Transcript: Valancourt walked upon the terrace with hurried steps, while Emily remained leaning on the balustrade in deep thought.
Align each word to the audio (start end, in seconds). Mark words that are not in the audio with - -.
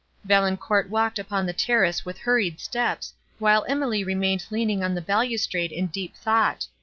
Valancourt 0.25 0.89
walked 0.89 1.19
upon 1.19 1.45
the 1.45 1.53
terrace 1.53 2.03
with 2.03 2.17
hurried 2.17 2.59
steps, 2.59 3.13
while 3.37 3.67
Emily 3.69 4.03
remained 4.03 4.47
leaning 4.49 4.83
on 4.83 4.95
the 4.95 4.99
balustrade 4.99 5.71
in 5.71 5.85
deep 5.85 6.15
thought. 6.15 6.65